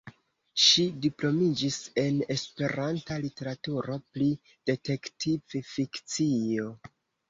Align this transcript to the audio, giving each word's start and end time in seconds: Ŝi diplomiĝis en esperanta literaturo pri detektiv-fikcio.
Ŝi 0.61 0.85
diplomiĝis 1.05 1.77
en 2.05 2.17
esperanta 2.37 3.21
literaturo 3.29 4.01
pri 4.13 4.33
detektiv-fikcio. 4.73 6.73